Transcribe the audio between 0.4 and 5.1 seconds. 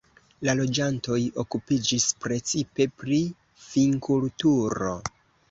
La loĝantoj okupiĝis precipe pri vinkulturo.